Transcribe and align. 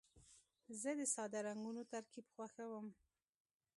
زه 0.81 0.89
د 0.99 1.01
ساده 1.13 1.39
رنګونو 1.47 1.81
ترکیب 1.93 2.25
خوښوم. 2.33 2.87